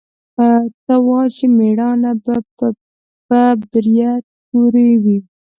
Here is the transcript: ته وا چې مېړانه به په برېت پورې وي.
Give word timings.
ته 0.85 0.95
وا 1.07 1.21
چې 1.35 1.45
مېړانه 1.57 2.11
به 2.23 2.35
په 3.27 3.39
برېت 3.71 4.23
پورې 4.49 4.89
وي. 5.03 5.17